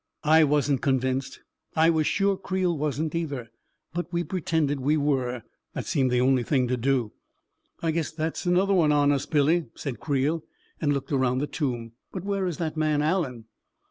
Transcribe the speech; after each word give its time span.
I 0.23 0.43
wasn't 0.43 0.81
convinced; 0.81 1.41
I 1.75 1.91
was 1.91 2.07
sure 2.07 2.35
Creel 2.35 2.75
wasn't, 2.75 3.13
either. 3.13 3.51
But 3.93 4.11
we 4.11 4.23
pretended 4.23 4.79
we 4.79 4.97
were— 4.97 5.43
that 5.75 5.85
seemed 5.85 6.09
the 6.09 6.19
only 6.21 6.41
thing 6.41 6.67
to 6.69 6.75
do." 6.75 7.11
I 7.83 7.91
guess 7.91 8.09
that's 8.09 8.47
another 8.47 8.73
one 8.73 8.91
on 8.91 9.11
us, 9.11 9.27
Billy," 9.27 9.67
said 9.75 9.99
Creel, 9.99 10.43
and 10.81 10.91
looked 10.91 11.11
around 11.11 11.37
the 11.37 11.45
tomb." 11.45 11.91
But 12.11 12.23
where 12.23 12.47
is 12.47 12.57
that 12.57 12.75
man 12.75 13.03
Allen 13.03 13.45